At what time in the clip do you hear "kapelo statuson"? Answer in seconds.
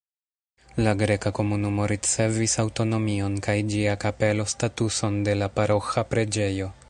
4.07-5.23